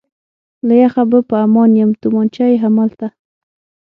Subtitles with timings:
[0.67, 3.07] له یخه به په امان یم، تومانچه یې همالته.